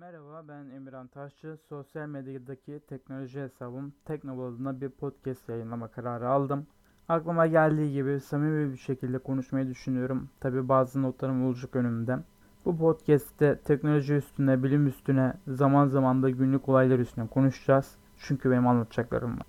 Merhaba 0.00 0.44
ben 0.48 0.70
Emirhan 0.76 1.06
Taşçı. 1.06 1.56
Sosyal 1.68 2.08
medyadaki 2.08 2.80
teknoloji 2.88 3.40
hesabım 3.40 3.92
Teknov 4.04 4.38
adına 4.38 4.80
bir 4.80 4.88
podcast 4.88 5.48
yayınlama 5.48 5.88
kararı 5.88 6.28
aldım. 6.28 6.66
Aklıma 7.08 7.46
geldiği 7.46 7.92
gibi 7.92 8.20
samimi 8.20 8.72
bir 8.72 8.76
şekilde 8.76 9.18
konuşmayı 9.18 9.68
düşünüyorum. 9.68 10.28
Tabi 10.40 10.68
bazı 10.68 11.02
notlarım 11.02 11.46
olacak 11.46 11.76
önümde. 11.76 12.18
Bu 12.64 12.78
podcast'te 12.78 13.58
teknoloji 13.58 14.14
üstüne, 14.14 14.62
bilim 14.62 14.86
üstüne, 14.86 15.34
zaman 15.48 15.88
zaman 15.88 16.22
da 16.22 16.30
günlük 16.30 16.68
olaylar 16.68 16.98
üstüne 16.98 17.26
konuşacağız. 17.26 17.94
Çünkü 18.18 18.50
benim 18.50 18.66
anlatacaklarım 18.66 19.32
var. 19.32 19.46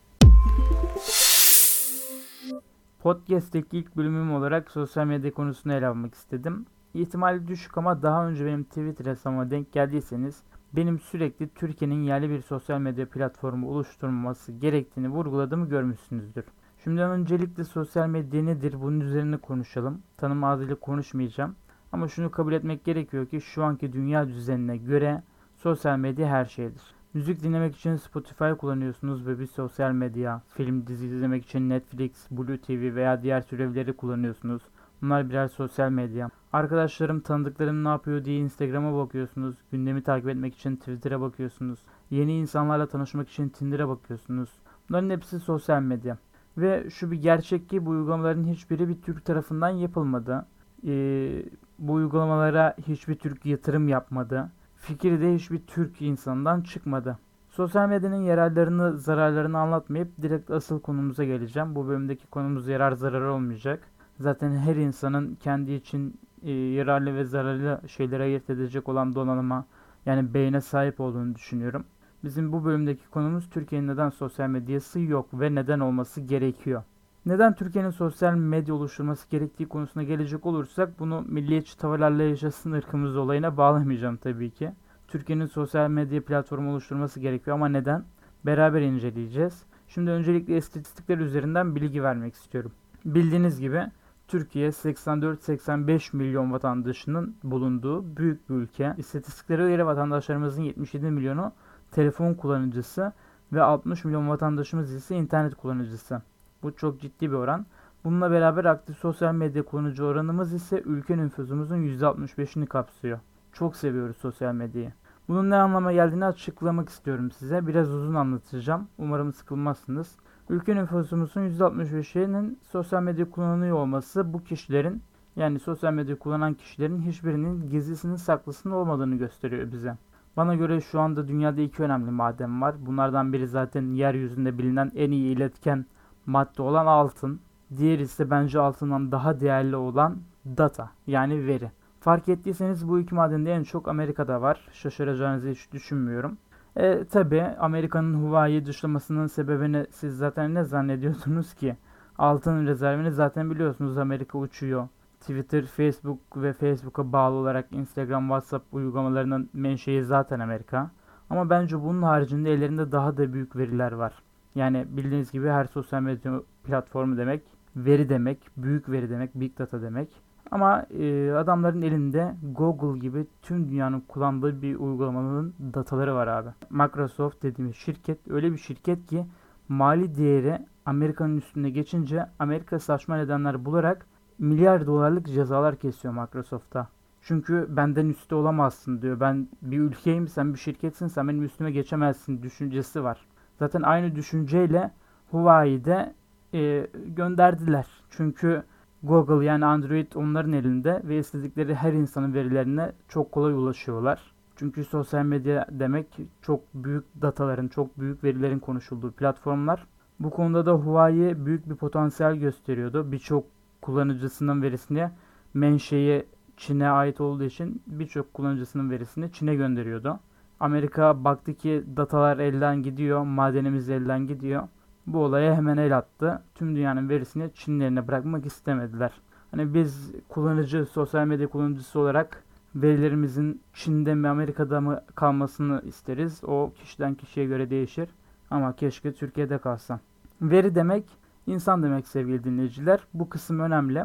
Podcast'teki 2.99 3.77
ilk 3.77 3.97
bölümüm 3.97 4.33
olarak 4.33 4.71
sosyal 4.71 5.05
medya 5.05 5.33
konusunu 5.33 5.73
ele 5.73 5.87
almak 5.87 6.13
istedim. 6.13 6.65
İhtimali 6.93 7.47
düşük 7.47 7.77
ama 7.77 8.01
daha 8.01 8.27
önce 8.27 8.45
benim 8.45 8.63
Twitter 8.63 9.05
hesabıma 9.05 9.51
denk 9.51 9.71
geldiyseniz 9.73 10.43
benim 10.73 10.99
sürekli 10.99 11.49
Türkiye'nin 11.49 12.03
yerli 12.03 12.29
bir 12.29 12.41
sosyal 12.41 12.79
medya 12.79 13.09
platformu 13.09 13.69
oluşturulması 13.69 14.51
gerektiğini 14.51 15.09
vurguladığımı 15.09 15.69
görmüşsünüzdür. 15.69 16.43
Şimdi 16.83 17.01
öncelikle 17.01 17.63
sosyal 17.63 18.07
medya 18.07 18.43
nedir 18.43 18.75
bunun 18.81 18.99
üzerine 18.99 19.37
konuşalım. 19.37 20.01
Tanım 20.17 20.43
ağzıyla 20.43 20.75
konuşmayacağım. 20.75 21.55
Ama 21.91 22.07
şunu 22.07 22.31
kabul 22.31 22.53
etmek 22.53 22.85
gerekiyor 22.85 23.25
ki 23.25 23.41
şu 23.41 23.63
anki 23.63 23.93
dünya 23.93 24.27
düzenine 24.27 24.77
göre 24.77 25.23
sosyal 25.57 25.97
medya 25.97 26.27
her 26.27 26.45
şeydir. 26.45 26.81
Müzik 27.13 27.43
dinlemek 27.43 27.75
için 27.75 27.95
Spotify 27.95 28.51
kullanıyorsunuz 28.59 29.27
ve 29.27 29.39
bir 29.39 29.47
sosyal 29.47 29.91
medya, 29.91 30.41
film 30.47 30.87
dizi 30.87 31.05
izlemek 31.05 31.45
için 31.45 31.69
Netflix, 31.69 32.11
Blue 32.31 32.61
TV 32.61 32.95
veya 32.95 33.23
diğer 33.23 33.47
türevleri 33.47 33.93
kullanıyorsunuz. 33.93 34.61
Bunlar 35.01 35.29
birer 35.29 35.47
sosyal 35.47 35.89
medya. 35.91 36.29
Arkadaşlarım, 36.53 37.19
tanıdıklarım 37.19 37.83
ne 37.83 37.87
yapıyor 37.87 38.25
diye 38.25 38.37
Instagram'a 38.37 38.97
bakıyorsunuz. 38.97 39.55
Gündemi 39.71 40.03
takip 40.03 40.29
etmek 40.29 40.55
için 40.55 40.75
Twitter'a 40.75 41.21
bakıyorsunuz. 41.21 41.79
Yeni 42.09 42.39
insanlarla 42.39 42.87
tanışmak 42.87 43.29
için 43.29 43.49
Tinder'a 43.49 43.89
bakıyorsunuz. 43.89 44.49
Bunların 44.89 45.09
hepsi 45.09 45.39
sosyal 45.39 45.81
medya. 45.81 46.17
Ve 46.57 46.89
şu 46.89 47.11
bir 47.11 47.21
gerçek 47.21 47.69
ki 47.69 47.85
bu 47.85 47.89
uygulamaların 47.89 48.43
hiçbiri 48.43 48.89
bir 48.89 49.01
Türk 49.01 49.25
tarafından 49.25 49.69
yapılmadı. 49.69 50.45
Ee, 50.87 51.43
bu 51.79 51.93
uygulamalara 51.93 52.75
hiçbir 52.87 53.15
Türk 53.15 53.45
yatırım 53.45 53.87
yapmadı. 53.87 54.49
Fikri 54.75 55.21
de 55.21 55.35
hiçbir 55.35 55.59
Türk 55.67 56.01
insandan 56.01 56.61
çıkmadı. 56.61 57.17
Sosyal 57.49 57.89
medyanın 57.89 58.23
yararlarını, 58.23 58.97
zararlarını 58.97 59.59
anlatmayıp 59.59 60.21
direkt 60.21 60.51
asıl 60.51 60.81
konumuza 60.81 61.23
geleceğim. 61.23 61.75
Bu 61.75 61.87
bölümdeki 61.87 62.27
konumuz 62.27 62.67
yarar 62.67 62.91
zarar 62.91 63.27
olmayacak. 63.27 63.90
Zaten 64.21 64.57
her 64.57 64.75
insanın 64.75 65.35
kendi 65.35 65.71
için 65.71 66.19
e, 66.43 66.51
yararlı 66.51 67.15
ve 67.15 67.25
zararlı 67.25 67.81
şeyleri 67.87 68.23
ayırt 68.23 68.49
edecek 68.49 68.89
olan 68.89 69.15
donanıma 69.15 69.65
yani 70.05 70.33
beyne 70.33 70.61
sahip 70.61 70.99
olduğunu 70.99 71.35
düşünüyorum. 71.35 71.85
Bizim 72.23 72.51
bu 72.51 72.65
bölümdeki 72.65 73.09
konumuz 73.09 73.49
Türkiye'nin 73.49 73.87
neden 73.87 74.09
sosyal 74.09 74.49
medyası 74.49 74.99
yok 74.99 75.27
ve 75.33 75.55
neden 75.55 75.79
olması 75.79 76.21
gerekiyor. 76.21 76.83
Neden 77.25 77.55
Türkiye'nin 77.55 77.89
sosyal 77.89 78.33
medya 78.33 78.75
oluşturması 78.75 79.29
gerektiği 79.29 79.65
konusuna 79.65 80.03
gelecek 80.03 80.45
olursak 80.45 80.99
bunu 80.99 81.25
milliyetçi 81.27 81.77
tavırlarla 81.77 82.23
yaşasın 82.23 82.71
ırkımız 82.71 83.17
olayına 83.17 83.57
bağlamayacağım 83.57 84.17
tabii 84.17 84.49
ki. 84.49 84.71
Türkiye'nin 85.07 85.45
sosyal 85.45 85.89
medya 85.89 86.25
platformu 86.25 86.71
oluşturması 86.71 87.19
gerekiyor 87.19 87.55
ama 87.55 87.67
neden? 87.67 88.03
Beraber 88.45 88.81
inceleyeceğiz. 88.81 89.63
Şimdi 89.87 90.11
öncelikle 90.11 90.57
istatistikler 90.57 91.17
üzerinden 91.17 91.75
bilgi 91.75 92.03
vermek 92.03 92.33
istiyorum. 92.33 92.71
Bildiğiniz 93.05 93.59
gibi 93.59 93.85
Türkiye 94.31 94.69
84-85 94.69 96.15
milyon 96.17 96.51
vatandaşının 96.51 97.35
bulunduğu 97.43 98.17
büyük 98.17 98.49
bir 98.49 98.55
ülke. 98.55 98.93
İstatistiklere 98.97 99.69
göre 99.69 99.85
vatandaşlarımızın 99.85 100.61
77 100.61 101.05
milyonu 101.05 101.51
telefon 101.91 102.33
kullanıcısı 102.33 103.13
ve 103.53 103.61
60 103.61 104.05
milyon 104.05 104.29
vatandaşımız 104.29 104.93
ise 104.93 105.15
internet 105.15 105.55
kullanıcısı. 105.55 106.21
Bu 106.63 106.75
çok 106.75 107.01
ciddi 107.01 107.31
bir 107.31 107.35
oran. 107.35 107.65
Bununla 108.03 108.31
beraber 108.31 108.65
aktif 108.65 108.97
sosyal 108.97 109.33
medya 109.33 109.63
kullanıcı 109.65 110.05
oranımız 110.05 110.53
ise 110.53 110.81
ülke 110.85 111.17
nüfusumuzun 111.17 111.77
%65'ini 111.77 112.65
kapsıyor. 112.65 113.19
Çok 113.53 113.75
seviyoruz 113.75 114.17
sosyal 114.17 114.53
medyayı. 114.53 114.93
Bunun 115.27 115.49
ne 115.49 115.55
anlama 115.55 115.93
geldiğini 115.93 116.25
açıklamak 116.25 116.89
istiyorum 116.89 117.31
size. 117.31 117.67
Biraz 117.67 117.93
uzun 117.93 118.15
anlatacağım. 118.15 118.87
Umarım 118.97 119.33
sıkılmazsınız. 119.33 120.15
Ülke 120.51 120.75
nüfusumuzun 120.75 121.41
%65'inin 121.41 122.59
sosyal 122.71 123.03
medya 123.03 123.29
kullanıyor 123.29 123.77
olması 123.77 124.33
bu 124.33 124.43
kişilerin 124.43 125.03
yani 125.35 125.59
sosyal 125.59 125.93
medya 125.93 126.19
kullanan 126.19 126.53
kişilerin 126.53 127.01
hiçbirinin 127.01 127.69
gizlisinin 127.69 128.15
saklısının 128.15 128.73
olmadığını 128.73 129.15
gösteriyor 129.15 129.71
bize. 129.71 129.97
Bana 130.37 130.55
göre 130.55 130.81
şu 130.81 130.99
anda 130.99 131.27
dünyada 131.27 131.61
iki 131.61 131.83
önemli 131.83 132.11
maden 132.11 132.61
var. 132.61 132.75
Bunlardan 132.85 133.33
biri 133.33 133.47
zaten 133.47 133.93
yeryüzünde 133.93 134.57
bilinen 134.57 134.91
en 134.95 135.11
iyi 135.11 135.35
iletken 135.35 135.85
madde 136.25 136.61
olan 136.61 136.85
altın. 136.85 137.39
Diğeri 137.77 138.01
ise 138.01 138.29
bence 138.29 138.59
altından 138.59 139.11
daha 139.11 139.39
değerli 139.39 139.75
olan 139.75 140.17
data 140.45 140.89
yani 141.07 141.47
veri. 141.47 141.71
Fark 141.99 142.29
ettiyseniz 142.29 142.89
bu 142.89 142.99
iki 142.99 143.15
madende 143.15 143.53
en 143.53 143.63
çok 143.63 143.87
Amerika'da 143.87 144.41
var. 144.41 144.67
Şaşıracağınızı 144.73 145.49
hiç 145.49 145.71
düşünmüyorum. 145.71 146.37
E, 146.77 147.03
Tabi 147.05 147.41
Amerika'nın 147.41 148.13
Huawei'yi 148.13 148.65
dışlamasının 148.65 149.27
sebebini 149.27 149.85
siz 149.91 150.17
zaten 150.17 150.53
ne 150.55 150.63
zannediyorsunuz 150.63 151.53
ki? 151.53 151.77
Altın 152.17 152.67
rezervini 152.67 153.11
zaten 153.11 153.51
biliyorsunuz 153.51 153.97
Amerika 153.97 154.37
uçuyor. 154.37 154.87
Twitter, 155.19 155.65
Facebook 155.65 156.19
ve 156.35 156.53
Facebook'a 156.53 157.11
bağlı 157.13 157.35
olarak 157.35 157.71
Instagram, 157.71 158.23
WhatsApp 158.23 158.73
uygulamalarının 158.73 159.49
menşei 159.53 160.03
zaten 160.03 160.39
Amerika. 160.39 160.91
Ama 161.29 161.49
bence 161.49 161.81
bunun 161.81 162.01
haricinde 162.01 162.53
ellerinde 162.53 162.91
daha 162.91 163.17
da 163.17 163.33
büyük 163.33 163.55
veriler 163.55 163.91
var. 163.91 164.13
Yani 164.55 164.85
bildiğiniz 164.89 165.31
gibi 165.31 165.47
her 165.49 165.65
sosyal 165.65 166.01
medya 166.01 166.41
platformu 166.63 167.17
demek, 167.17 167.43
veri 167.75 168.09
demek, 168.09 168.37
büyük 168.57 168.89
veri 168.89 169.09
demek, 169.09 169.35
big 169.35 169.59
data 169.59 169.81
demek. 169.81 170.07
Ama 170.51 170.85
e, 170.99 171.31
adamların 171.31 171.81
elinde 171.81 172.35
Google 172.43 172.99
gibi 172.99 173.25
tüm 173.41 173.69
dünyanın 173.69 173.99
kullandığı 173.99 174.61
bir 174.61 174.75
uygulamanın 174.75 175.53
dataları 175.73 176.15
var 176.15 176.27
abi. 176.27 176.49
Microsoft 176.69 177.43
dediğimiz 177.43 177.75
şirket 177.75 178.31
öyle 178.31 178.51
bir 178.51 178.57
şirket 178.57 179.07
ki 179.07 179.25
mali 179.69 180.17
değeri 180.17 180.65
Amerika'nın 180.85 181.37
üstünde 181.37 181.69
geçince 181.69 182.25
Amerika 182.39 182.79
saçma 182.79 183.15
nedenler 183.15 183.65
bularak 183.65 184.05
milyar 184.39 184.87
dolarlık 184.87 185.27
cezalar 185.27 185.75
kesiyor 185.75 186.13
Microsoft'a. 186.13 186.87
Çünkü 187.21 187.67
benden 187.69 188.09
üstte 188.09 188.35
olamazsın 188.35 189.01
diyor. 189.01 189.19
Ben 189.19 189.47
bir 189.61 189.79
ülkeyim, 189.79 190.27
sen 190.27 190.53
bir 190.53 190.59
şirketsin, 190.59 191.07
sen 191.07 191.27
benim 191.27 191.43
üstüme 191.43 191.71
geçemezsin 191.71 192.43
düşüncesi 192.43 193.03
var. 193.03 193.17
Zaten 193.59 193.81
aynı 193.81 194.15
düşünceyle 194.15 194.91
Huawei'de 195.31 196.13
e, 196.53 196.87
gönderdiler. 197.15 197.85
Çünkü 198.09 198.63
Google 199.03 199.45
yani 199.45 199.65
Android 199.65 200.11
onların 200.15 200.53
elinde 200.53 201.01
ve 201.03 201.17
istedikleri 201.17 201.75
her 201.75 201.93
insanın 201.93 202.33
verilerine 202.33 202.91
çok 203.07 203.31
kolay 203.31 203.53
ulaşıyorlar. 203.53 204.21
Çünkü 204.55 204.83
sosyal 204.83 205.25
medya 205.25 205.65
demek 205.71 206.07
çok 206.41 206.61
büyük 206.73 207.05
dataların, 207.21 207.67
çok 207.67 207.99
büyük 207.99 208.23
verilerin 208.23 208.59
konuşulduğu 208.59 209.11
platformlar. 209.11 209.87
Bu 210.19 210.29
konuda 210.29 210.65
da 210.65 210.73
Huawei 210.73 211.45
büyük 211.45 211.69
bir 211.69 211.75
potansiyel 211.75 212.35
gösteriyordu. 212.35 213.11
Birçok 213.11 213.45
kullanıcısının 213.81 214.61
verisini 214.61 215.09
menşei 215.53 216.25
Çin'e 216.57 216.89
ait 216.89 217.21
olduğu 217.21 217.43
için 217.43 217.81
birçok 217.87 218.33
kullanıcısının 218.33 218.89
verisini 218.89 219.31
Çin'e 219.31 219.55
gönderiyordu. 219.55 220.19
Amerika 220.59 221.23
baktı 221.23 221.53
ki 221.53 221.83
datalar 221.97 222.37
elden 222.39 222.83
gidiyor, 222.83 223.23
madenimiz 223.23 223.89
elden 223.89 224.27
gidiyor. 224.27 224.67
Bu 225.07 225.23
olaya 225.23 225.55
hemen 225.55 225.77
el 225.77 225.97
attı. 225.97 226.41
Tüm 226.55 226.75
dünyanın 226.75 227.09
verisini 227.09 227.49
Çinlerine 227.53 228.07
bırakmak 228.07 228.45
istemediler. 228.45 229.11
Hani 229.51 229.73
biz 229.73 230.11
kullanıcı, 230.29 230.85
sosyal 230.85 231.27
medya 231.27 231.47
kullanıcısı 231.47 231.99
olarak 231.99 232.43
verilerimizin 232.75 233.61
Çin'de 233.73 234.15
mi 234.15 234.27
Amerika'da 234.27 234.81
mı 234.81 235.01
kalmasını 235.15 235.81
isteriz. 235.85 236.43
O 236.43 236.73
kişiden 236.75 237.15
kişiye 237.15 237.45
göre 237.45 237.69
değişir. 237.69 238.09
Ama 238.51 238.75
keşke 238.75 239.13
Türkiye'de 239.13 239.57
kalsa. 239.57 239.99
Veri 240.41 240.75
demek 240.75 241.03
insan 241.47 241.83
demek 241.83 242.07
sevgili 242.07 242.43
dinleyiciler. 242.43 242.99
Bu 243.13 243.29
kısım 243.29 243.59
önemli. 243.59 244.03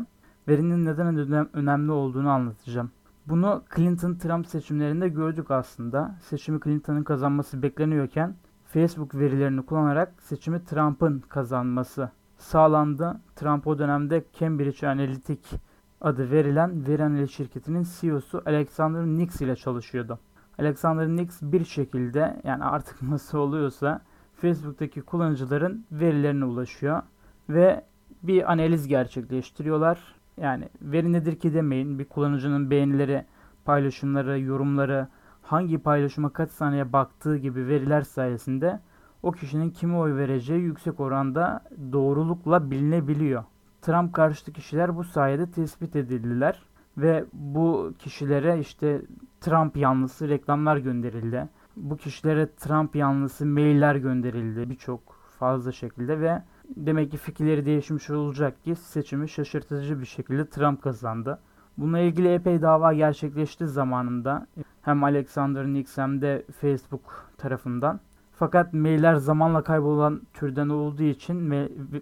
Verinin 0.48 0.84
neden 0.84 1.46
önemli 1.52 1.92
olduğunu 1.92 2.30
anlatacağım. 2.30 2.90
Bunu 3.26 3.62
Clinton-Trump 3.76 4.46
seçimlerinde 4.46 5.08
gördük 5.08 5.50
aslında. 5.50 6.14
Seçimi 6.22 6.60
Clinton'ın 6.60 7.02
kazanması 7.02 7.62
bekleniyorken 7.62 8.34
Facebook 8.72 9.14
verilerini 9.14 9.66
kullanarak 9.66 10.22
seçimi 10.22 10.64
Trump'ın 10.64 11.18
kazanması 11.28 12.10
sağlandı. 12.38 13.20
Trump 13.36 13.66
o 13.66 13.78
dönemde 13.78 14.24
Cambridge 14.38 14.88
Analytica 14.88 15.58
adı 16.00 16.30
verilen 16.30 16.86
veri 16.88 17.04
analiz 17.04 17.30
şirketinin 17.30 17.86
CEO'su 18.00 18.42
Alexander 18.46 19.02
Nix 19.02 19.40
ile 19.40 19.56
çalışıyordu. 19.56 20.18
Alexander 20.58 21.08
Nix 21.08 21.42
bir 21.42 21.64
şekilde 21.64 22.40
yani 22.44 22.64
artık 22.64 23.02
nasıl 23.10 23.38
oluyorsa 23.38 24.00
Facebook'taki 24.34 25.02
kullanıcıların 25.02 25.86
verilerine 25.92 26.44
ulaşıyor 26.44 27.02
ve 27.48 27.84
bir 28.22 28.52
analiz 28.52 28.88
gerçekleştiriyorlar. 28.88 29.98
Yani 30.36 30.68
veri 30.82 31.12
nedir 31.12 31.38
ki 31.38 31.54
demeyin 31.54 31.98
bir 31.98 32.04
kullanıcının 32.04 32.70
beğenileri, 32.70 33.24
paylaşımları, 33.64 34.40
yorumları, 34.40 35.08
hangi 35.46 35.78
paylaşıma 35.78 36.32
kaç 36.32 36.50
saniye 36.50 36.92
baktığı 36.92 37.36
gibi 37.36 37.66
veriler 37.68 38.02
sayesinde 38.02 38.80
o 39.22 39.32
kişinin 39.32 39.70
kime 39.70 39.96
oy 39.96 40.16
vereceği 40.16 40.60
yüksek 40.60 41.00
oranda 41.00 41.64
doğrulukla 41.92 42.70
bilinebiliyor. 42.70 43.44
Trump 43.82 44.12
karşıtı 44.12 44.52
kişiler 44.52 44.96
bu 44.96 45.04
sayede 45.04 45.50
tespit 45.50 45.96
edildiler 45.96 46.62
ve 46.98 47.24
bu 47.32 47.92
kişilere 47.98 48.58
işte 48.58 49.02
Trump 49.40 49.76
yanlısı 49.76 50.28
reklamlar 50.28 50.76
gönderildi. 50.76 51.48
Bu 51.76 51.96
kişilere 51.96 52.54
Trump 52.56 52.96
yanlısı 52.96 53.46
mailler 53.46 53.94
gönderildi 53.94 54.70
birçok 54.70 55.00
fazla 55.38 55.72
şekilde 55.72 56.20
ve 56.20 56.42
demek 56.76 57.10
ki 57.10 57.16
fikirleri 57.16 57.66
değişmiş 57.66 58.10
olacak 58.10 58.64
ki 58.64 58.74
seçimi 58.74 59.28
şaşırtıcı 59.28 60.00
bir 60.00 60.06
şekilde 60.06 60.48
Trump 60.48 60.82
kazandı. 60.82 61.38
Bununla 61.78 61.98
ilgili 61.98 62.34
epey 62.34 62.62
dava 62.62 62.92
gerçekleşti 62.92 63.66
zamanında. 63.66 64.46
Hem 64.82 65.04
Alexander 65.04 65.66
Nix 65.66 65.98
hem 65.98 66.20
de 66.20 66.44
Facebook 66.60 67.30
tarafından. 67.38 68.00
Fakat 68.32 68.74
mailler 68.74 69.14
zamanla 69.14 69.62
kaybolan 69.62 70.20
türden 70.34 70.68
olduğu 70.68 71.02
için 71.02 71.36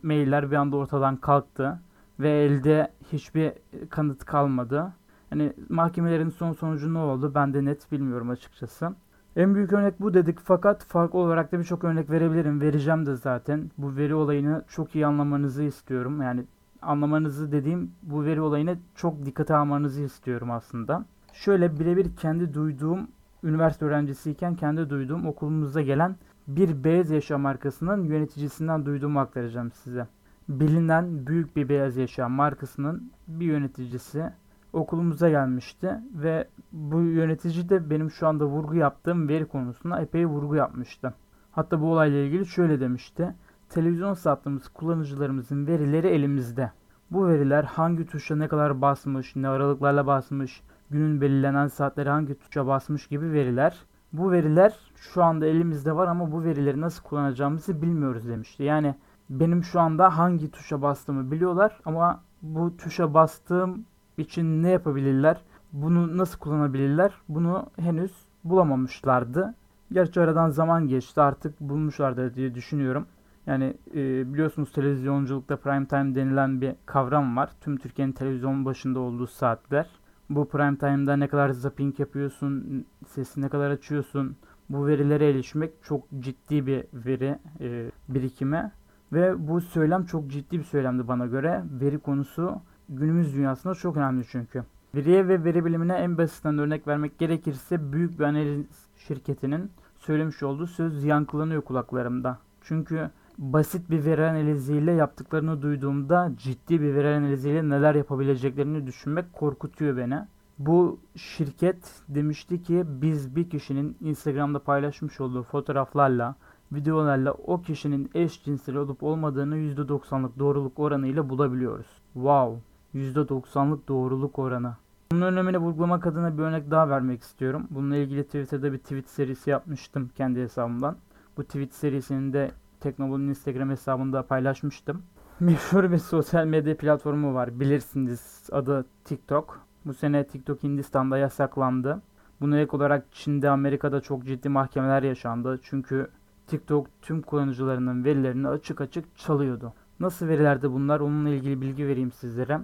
mailler 0.03 0.51
bir 0.51 0.57
anda 0.57 0.77
ortadan 0.77 1.17
kalktı 1.17 1.81
ve 2.21 2.31
elde 2.31 2.93
hiçbir 3.13 3.53
kanıt 3.91 4.25
kalmadı. 4.25 4.93
Hani 5.31 5.53
mahkemelerin 5.69 6.29
son 6.29 6.53
sonucu 6.53 6.95
ne 6.95 6.99
oldu 6.99 7.33
ben 7.35 7.55
de 7.55 7.65
net 7.65 7.93
bilmiyorum 7.93 8.31
açıkçası. 8.31 8.95
En 9.37 9.55
büyük 9.55 9.73
örnek 9.73 10.01
bu 10.01 10.15
dedik 10.15 10.39
fakat 10.41 10.85
farklı 10.85 11.19
olarak 11.19 11.53
da 11.53 11.59
birçok 11.59 11.85
örnek 11.85 12.11
verebilirim. 12.11 12.61
Vereceğim 12.61 13.07
de 13.07 13.15
zaten. 13.15 13.71
Bu 13.79 13.97
veri 13.97 14.15
olayını 14.15 14.63
çok 14.69 14.95
iyi 14.95 15.07
anlamanızı 15.07 15.63
istiyorum. 15.63 16.23
Yani 16.23 16.45
anlamanızı 16.85 17.53
dediğim 17.53 17.93
bu 18.03 18.25
veri 18.25 18.41
olayını 18.41 18.77
çok 18.95 19.27
dikkate 19.27 19.57
almanızı 19.57 20.03
istiyorum 20.03 20.51
aslında. 20.51 21.05
Şöyle 21.33 21.79
birebir 21.81 22.17
kendi 22.17 22.55
duyduğum 22.55 23.09
üniversite 23.43 23.85
öğrencisiyken 23.85 24.55
kendi 24.55 24.91
duyduğum 24.91 25.27
okulumuzda 25.27 25.83
gelen 25.83 26.17
bir 26.49 26.85
beyaz 26.85 27.13
eşya 27.13 27.39
markasının 27.39 28.05
yöneticisinden 28.05 28.87
duyduğumu 28.87 29.21
aktaracağım 29.21 29.73
size. 29.73 30.07
Bilinen 30.49 31.27
büyük 31.27 31.57
bir 31.57 31.69
beyaz 31.69 31.99
eşya 31.99 32.29
markasının 32.29 33.11
bir 33.29 33.47
yöneticisi 33.47 34.31
okulumuza 34.73 35.31
gelmişti 35.31 36.01
ve 36.15 36.49
bu 36.73 37.01
yönetici 37.01 37.69
de 37.69 37.91
benim 37.91 38.11
şu 38.11 38.27
anda 38.27 38.45
vurgu 38.45 38.75
yaptığım 38.75 39.29
veri 39.29 39.45
konusunda 39.45 40.01
epey 40.01 40.27
vurgu 40.27 40.57
yapmıştı. 40.57 41.15
Hatta 41.53 41.81
bu 41.81 41.93
olayla 41.93 42.19
ilgili 42.19 42.47
şöyle 42.47 42.81
demişti. 42.81 43.35
Televizyon 43.69 44.15
sattığımız 44.15 44.69
kullanıcılarımızın 44.69 45.67
verileri 45.67 46.07
elimizde. 46.09 46.73
Bu 47.11 47.29
veriler 47.29 47.65
hangi 47.65 48.07
tuşa 48.07 48.37
ne 48.37 48.49
kadar 48.49 48.81
basmış, 48.81 49.37
ne 49.37 49.49
aralıklarla 49.49 50.07
basmış, 50.07 50.63
günün 50.91 51.21
belirlenen 51.21 51.67
saatleri 51.67 52.09
hangi 52.09 52.35
tuşa 52.39 52.67
basmış 52.67 53.07
gibi 53.07 53.33
veriler. 53.33 53.79
Bu 54.13 54.33
veriler 54.33 54.75
şu 54.97 55.23
anda 55.23 55.47
elimizde 55.47 55.97
var 55.97 56.09
ama 56.09 56.33
bu 56.33 56.45
verileri 56.45 56.81
nasıl 56.81 57.03
kullanacağımızı 57.03 57.83
bilmiyoruz 57.83 58.29
demişti. 58.29 58.63
Yani 58.63 58.95
benim 59.31 59.65
şu 59.65 59.81
anda 59.81 60.19
hangi 60.19 60.51
tuşa 60.51 60.83
bastığımı 60.83 61.31
biliyorlar 61.31 61.81
ama 61.85 62.21
bu 62.43 62.77
tuşa 62.77 63.15
bastığım 63.15 63.85
için 64.19 64.63
ne 64.63 64.71
yapabilirler? 64.71 65.41
Bunu 65.73 66.17
nasıl 66.17 66.39
kullanabilirler? 66.39 67.13
Bunu 67.29 67.67
henüz 67.77 68.13
bulamamışlardı. 68.45 69.55
Gerçi 69.93 70.21
aradan 70.21 70.51
zaman 70.51 70.89
geçti 70.89 71.21
artık 71.21 71.61
bulmuşlardır 71.61 72.35
diye 72.35 72.55
düşünüyorum. 72.55 73.07
Yani 73.47 73.75
e, 73.95 74.33
biliyorsunuz 74.33 74.73
televizyonculukta 74.73 75.57
prime 75.57 75.87
time 75.87 76.15
denilen 76.15 76.61
bir 76.61 76.75
kavram 76.87 77.37
var. 77.37 77.51
Tüm 77.61 77.77
Türkiye'nin 77.77 78.13
televizyon 78.13 78.65
başında 78.65 79.01
olduğu 79.01 79.27
saatler. 79.27 79.87
Bu 80.31 80.49
prime 80.49 80.79
time'da 80.79 81.17
ne 81.17 81.29
kadar 81.29 81.51
zapping 81.51 82.01
yapıyorsun, 82.01 82.85
sesi 83.07 83.41
ne 83.41 83.49
kadar 83.49 83.71
açıyorsun, 83.71 84.37
bu 84.69 84.87
verilere 84.87 85.31
erişmek 85.31 85.71
çok 85.83 86.05
ciddi 86.19 86.67
bir 86.67 86.85
veri 86.93 87.39
e, 87.61 87.91
birikimi. 88.09 88.73
Ve 89.13 89.49
bu 89.49 89.61
söylem 89.61 90.05
çok 90.05 90.31
ciddi 90.31 90.59
bir 90.59 90.65
söylemdi 90.65 91.09
bana 91.09 91.27
göre. 91.27 91.65
Veri 91.81 91.99
konusu 91.99 92.61
günümüz 92.89 93.35
dünyasında 93.35 93.75
çok 93.75 93.97
önemli 93.97 94.25
çünkü. 94.31 94.65
Veriye 94.95 95.29
ve 95.29 95.45
veri 95.45 95.65
bilimine 95.65 95.95
en 95.95 96.19
basitinden 96.19 96.59
örnek 96.59 96.89
vermek 96.89 97.19
gerekirse 97.19 97.93
büyük 97.93 98.19
bir 98.19 98.25
analiz 98.25 98.67
şirketinin 98.97 99.71
söylemiş 99.99 100.43
olduğu 100.43 100.67
söz 100.67 101.05
yankılanıyor 101.05 101.63
kulaklarımda. 101.63 102.39
Çünkü 102.61 103.11
basit 103.39 103.91
bir 103.91 104.05
veri 104.05 104.27
analiziyle 104.27 104.93
yaptıklarını 104.93 105.63
duyduğumda 105.63 106.33
ciddi 106.37 106.81
bir 106.81 106.95
veri 106.95 107.09
analiziyle 107.09 107.69
neler 107.69 107.95
yapabileceklerini 107.95 108.87
düşünmek 108.87 109.33
korkutuyor 109.33 109.97
beni. 109.97 110.19
Bu 110.59 110.99
şirket 111.17 112.03
demişti 112.09 112.63
ki 112.63 112.85
biz 112.87 113.37
bir 113.37 113.51
kişinin 113.51 113.97
Instagram'da 114.01 114.59
paylaşmış 114.59 115.21
olduğu 115.21 115.43
fotoğraflarla, 115.43 116.35
videolarla 116.73 117.33
o 117.33 117.63
kişinin 117.63 118.11
eşcinsel 118.15 118.77
olup 118.77 119.03
olmadığını 119.03 119.57
%90'lık 119.57 120.39
doğruluk 120.39 120.79
oranıyla 120.79 121.29
bulabiliyoruz. 121.29 121.87
Wow! 122.13 122.61
%90'lık 122.95 123.89
doğruluk 123.89 124.39
oranı. 124.39 124.77
Bunun 125.13 125.23
önemini 125.23 125.59
vurgulamak 125.59 126.07
adına 126.07 126.39
bir 126.39 126.43
örnek 126.43 126.71
daha 126.71 126.89
vermek 126.89 127.23
istiyorum. 127.23 127.67
Bununla 127.71 127.97
ilgili 127.97 128.25
Twitter'da 128.25 128.73
bir 128.73 128.79
tweet 128.79 129.09
serisi 129.09 129.51
yapmıştım 129.51 130.11
kendi 130.17 130.41
hesabımdan. 130.43 130.97
Bu 131.37 131.45
tweet 131.45 131.75
serisini 131.75 132.33
de 132.33 132.51
Teknobol'un 132.85 133.29
Instagram 133.29 133.71
hesabında 133.71 134.23
paylaşmıştım. 134.23 135.03
Meşhur 135.41 135.93
bir 135.93 135.99
sosyal 135.99 136.47
medya 136.47 136.77
platformu 136.77 137.35
var 137.35 137.61
bilirsiniz 137.61 138.49
adı 138.53 138.85
TikTok. 139.05 139.61
Bu 139.87 139.95
sene 139.95 140.27
TikTok 140.27 140.63
Hindistan'da 140.63 141.19
yasaklandı. 141.19 142.03
Buna 142.41 142.59
ek 142.59 142.77
olarak 142.77 143.13
Çin'de 143.13 143.51
Amerika'da 143.51 144.01
çok 144.01 144.25
ciddi 144.27 144.49
mahkemeler 144.49 145.03
yaşandı. 145.03 145.61
Çünkü 145.63 146.09
TikTok 146.47 146.87
tüm 147.03 147.23
kullanıcılarının 147.23 148.05
verilerini 148.05 148.49
açık 148.49 148.81
açık 148.81 149.19
çalıyordu. 149.19 149.73
Nasıl 150.01 150.29
verilerde 150.29 150.73
bunlar 150.73 151.01
onunla 151.01 151.29
ilgili 151.29 151.61
bilgi 151.61 151.87
vereyim 151.87 152.13
sizlere. 152.13 152.61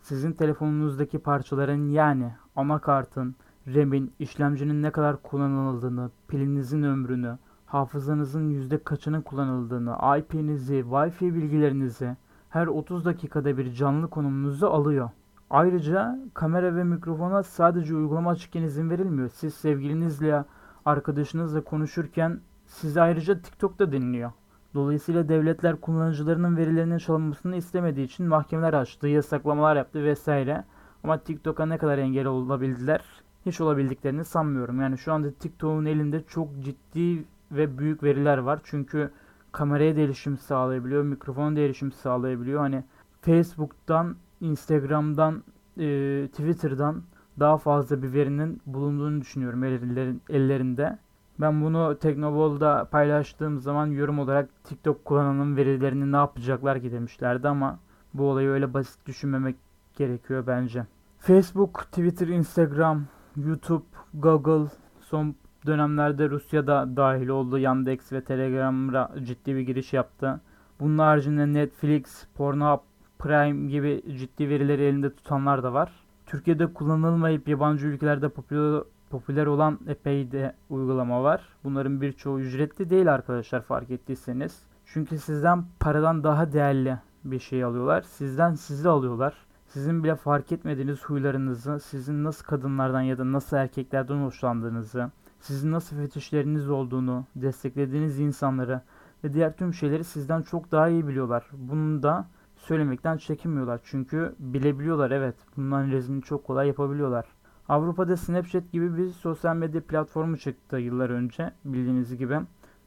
Sizin 0.00 0.32
telefonunuzdaki 0.32 1.18
parçaların 1.18 1.88
yani 1.88 2.32
anakartın, 2.56 3.36
RAM'in, 3.74 4.12
işlemcinin 4.18 4.82
ne 4.82 4.90
kadar 4.90 5.22
kullanıldığını, 5.22 6.10
pilinizin 6.28 6.82
ömrünü, 6.82 7.38
hafızanızın 7.74 8.50
yüzde 8.50 8.84
kaçının 8.84 9.22
kullanıldığını, 9.22 9.96
IP'nizi, 10.18 10.74
Wi-Fi 10.74 11.34
bilgilerinizi 11.34 12.16
her 12.50 12.66
30 12.66 13.04
dakikada 13.04 13.58
bir 13.58 13.72
canlı 13.72 14.10
konumunuzu 14.10 14.66
alıyor. 14.66 15.10
Ayrıca 15.50 16.18
kamera 16.34 16.76
ve 16.76 16.84
mikrofona 16.84 17.42
sadece 17.42 17.94
uygulama 17.94 18.30
açıkken 18.30 18.62
izin 18.62 18.90
verilmiyor. 18.90 19.28
Siz 19.28 19.54
sevgilinizle, 19.54 20.44
arkadaşınızla 20.84 21.64
konuşurken 21.64 22.40
sizi 22.66 23.00
ayrıca 23.00 23.40
TikTok'ta 23.40 23.92
dinliyor. 23.92 24.32
Dolayısıyla 24.74 25.28
devletler 25.28 25.80
kullanıcılarının 25.80 26.56
verilerinin 26.56 26.98
çalınmasını 26.98 27.56
istemediği 27.56 28.04
için 28.04 28.26
mahkemeler 28.26 28.74
açtı, 28.74 29.08
yasaklamalar 29.08 29.76
yaptı 29.76 30.04
vesaire. 30.04 30.64
Ama 31.04 31.18
TikTok'a 31.18 31.66
ne 31.66 31.78
kadar 31.78 31.98
engel 31.98 32.26
olabildiler 32.26 33.00
hiç 33.46 33.60
olabildiklerini 33.60 34.24
sanmıyorum. 34.24 34.80
Yani 34.80 34.98
şu 34.98 35.12
anda 35.12 35.30
TikTok'un 35.30 35.84
elinde 35.84 36.22
çok 36.28 36.48
ciddi 36.60 37.24
ve 37.56 37.78
büyük 37.78 38.02
veriler 38.02 38.38
var. 38.38 38.60
Çünkü 38.64 39.10
kameraya 39.52 39.96
da 39.96 40.00
erişim 40.00 40.38
sağlayabiliyor, 40.38 41.02
mikrofona 41.02 41.56
da 41.56 41.60
erişim 41.60 41.92
sağlayabiliyor. 41.92 42.60
Hani 42.60 42.84
Facebook'tan, 43.20 44.16
Instagram'dan, 44.40 45.42
e, 45.78 46.28
Twitter'dan 46.28 47.02
daha 47.40 47.56
fazla 47.56 48.02
bir 48.02 48.12
verinin 48.12 48.62
bulunduğunu 48.66 49.20
düşünüyorum 49.20 49.64
ellerin, 49.64 50.22
ellerinde. 50.28 50.98
Ben 51.40 51.62
bunu 51.62 51.98
Teknobol'da 51.98 52.84
paylaştığım 52.84 53.60
zaman 53.60 53.86
yorum 53.86 54.18
olarak 54.18 54.64
TikTok 54.64 55.04
kullananın 55.04 55.56
verilerini 55.56 56.12
ne 56.12 56.16
yapacaklar 56.16 56.80
ki 56.80 56.92
demişlerdi 56.92 57.48
ama 57.48 57.78
bu 58.14 58.30
olayı 58.30 58.48
öyle 58.48 58.74
basit 58.74 59.06
düşünmemek 59.06 59.56
gerekiyor 59.96 60.46
bence. 60.46 60.86
Facebook, 61.18 61.84
Twitter, 61.92 62.28
Instagram, 62.28 63.04
YouTube, 63.36 63.84
Google 64.14 64.70
son 65.00 65.34
dönemlerde 65.66 66.30
Rusya'da 66.30 66.96
dahil 66.96 67.28
oldu. 67.28 67.58
Yandex 67.58 68.12
ve 68.12 68.24
Telegram'a 68.24 69.10
ciddi 69.22 69.56
bir 69.56 69.60
giriş 69.60 69.92
yaptı. 69.92 70.40
Bunun 70.80 70.98
haricinde 70.98 71.52
Netflix, 71.52 72.26
Pornhub, 72.34 72.80
Prime 73.18 73.70
gibi 73.70 74.02
ciddi 74.18 74.48
verileri 74.48 74.82
elinde 74.82 75.14
tutanlar 75.14 75.62
da 75.62 75.72
var. 75.72 75.92
Türkiye'de 76.26 76.72
kullanılmayıp 76.72 77.48
yabancı 77.48 77.86
ülkelerde 77.86 78.28
popüler, 78.28 78.82
popüler 79.10 79.46
olan 79.46 79.78
epey 79.88 80.32
de 80.32 80.54
uygulama 80.70 81.22
var. 81.22 81.48
Bunların 81.64 82.00
birçoğu 82.00 82.40
ücretli 82.40 82.90
değil 82.90 83.14
arkadaşlar 83.14 83.62
fark 83.62 83.90
ettiyseniz. 83.90 84.62
Çünkü 84.86 85.18
sizden 85.18 85.64
paradan 85.80 86.24
daha 86.24 86.52
değerli 86.52 86.98
bir 87.24 87.38
şey 87.38 87.64
alıyorlar. 87.64 88.02
Sizden 88.02 88.54
sizi 88.54 88.88
alıyorlar. 88.88 89.34
Sizin 89.66 90.04
bile 90.04 90.16
fark 90.16 90.52
etmediğiniz 90.52 91.04
huylarınızı, 91.04 91.80
sizin 91.80 92.24
nasıl 92.24 92.44
kadınlardan 92.44 93.00
ya 93.00 93.18
da 93.18 93.32
nasıl 93.32 93.56
erkeklerden 93.56 94.24
hoşlandığınızı, 94.24 95.10
sizin 95.44 95.72
nasıl 95.72 95.96
fetişleriniz 95.96 96.70
olduğunu, 96.70 97.24
desteklediğiniz 97.36 98.20
insanları 98.20 98.80
ve 99.24 99.32
diğer 99.32 99.56
tüm 99.56 99.74
şeyleri 99.74 100.04
sizden 100.04 100.42
çok 100.42 100.72
daha 100.72 100.88
iyi 100.88 101.08
biliyorlar. 101.08 101.46
Bunu 101.52 102.02
da 102.02 102.28
söylemekten 102.56 103.16
çekinmiyorlar. 103.16 103.80
Çünkü 103.84 104.34
bilebiliyorlar 104.38 105.10
evet. 105.10 105.34
Bunların 105.56 105.84
analizini 105.84 106.22
çok 106.22 106.44
kolay 106.44 106.66
yapabiliyorlar. 106.68 107.24
Avrupa'da 107.68 108.16
Snapchat 108.16 108.72
gibi 108.72 108.96
bir 108.96 109.08
sosyal 109.08 109.56
medya 109.56 109.80
platformu 109.80 110.38
çıktı 110.38 110.78
yıllar 110.78 111.10
önce 111.10 111.52
bildiğiniz 111.64 112.16
gibi. 112.16 112.40